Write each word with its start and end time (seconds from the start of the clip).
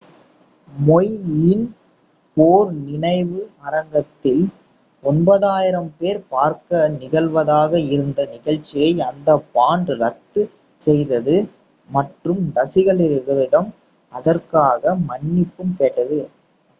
மௌய் 0.73 1.09
யின் 1.39 1.65
போர் 2.37 2.71
நினைவு 2.85 3.37
அரங்கத்தில் 3.65 4.41
9,000 5.03 5.83
பேர் 5.99 6.21
பார்க்க 6.31 6.71
நிகழ்வதாக 6.95 7.71
இருந்த 7.91 8.25
நிகழ்ச்சியை 8.33 8.89
அந்த 9.09 9.29
பாண்ட் 9.53 9.93
ரத்து 10.01 10.43
செய்தது 10.81 11.37
மற்றும் 11.89 12.43
ரசிகர்களிடம் 12.57 13.71
அதற்காக 14.13 14.81
மன்னிப்பும் 15.07 15.73
கேட்டது 15.79 16.21